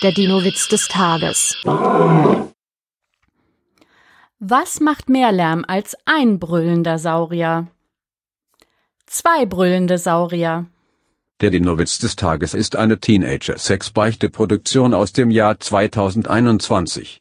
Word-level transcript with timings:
Der 0.00 0.12
Dino-Witz 0.12 0.68
des 0.68 0.86
Tages. 0.86 1.56
Was 4.38 4.78
macht 4.78 5.08
mehr 5.08 5.32
Lärm 5.32 5.64
als 5.66 5.96
ein 6.04 6.38
brüllender 6.38 7.00
Saurier? 7.00 7.66
Zwei 9.06 9.44
brüllende 9.44 9.98
Saurier. 9.98 10.66
Der 11.40 11.50
Dino-Witz 11.50 11.98
des 11.98 12.14
Tages 12.14 12.54
ist 12.54 12.76
eine 12.76 13.00
Teenager-Sex-Beichte-Produktion 13.00 14.94
aus 14.94 15.12
dem 15.12 15.32
Jahr 15.32 15.58
2021. 15.58 17.16